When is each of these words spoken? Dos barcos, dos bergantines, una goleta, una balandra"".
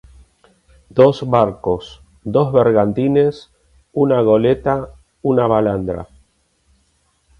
Dos 0.99 1.19
barcos, 1.33 2.01
dos 2.23 2.51
bergantines, 2.51 3.51
una 3.93 4.19
goleta, 4.21 4.75
una 5.21 5.45
balandra"". 5.45 6.07